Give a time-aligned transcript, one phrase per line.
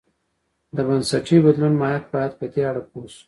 [0.75, 3.19] د بنسټي بدلونو ماهیت باید په دې اړه پوه شو.